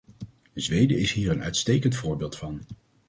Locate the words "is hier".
0.97-1.31